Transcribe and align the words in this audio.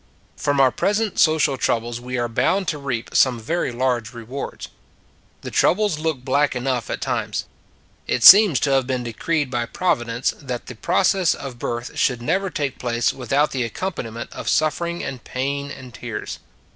From 0.35 0.59
our 0.59 0.71
present 0.71 1.19
social 1.19 1.57
troubles 1.59 2.01
we 2.01 2.17
are 2.17 2.27
bound 2.27 2.67
to 2.69 2.79
reap 2.79 3.11
some 3.13 3.39
very 3.39 3.71
large 3.71 4.13
rewards. 4.13 4.69
The 5.41 5.51
troubles 5.51 5.99
look 5.99 6.25
black 6.25 6.55
enough 6.55 6.89
at 6.89 7.01
times. 7.01 7.45
It 8.07 8.23
seems 8.23 8.59
to 8.61 8.71
have 8.71 8.87
been 8.87 9.03
decreed 9.03 9.51
by 9.51 9.67
Provi 9.67 10.05
dence 10.05 10.33
that 10.41 10.65
the 10.65 10.73
process 10.73 11.35
of 11.35 11.59
birth 11.59 11.99
should 11.99 12.19
never 12.23 12.49
take 12.49 12.79
place 12.79 13.13
without 13.13 13.51
the 13.51 13.61
accompaniment 13.63 14.33
of 14.33 14.49
suffering 14.49 15.03
and 15.03 15.23
pain 15.23 15.69
and 15.69 15.93
tears. 15.93 16.39